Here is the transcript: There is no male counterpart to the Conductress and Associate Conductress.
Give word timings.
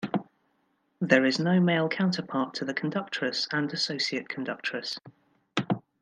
There 0.99 1.25
is 1.25 1.37
no 1.37 1.59
male 1.59 1.87
counterpart 1.87 2.55
to 2.55 2.65
the 2.65 2.73
Conductress 2.73 3.47
and 3.51 3.71
Associate 3.71 4.27
Conductress. 4.27 4.97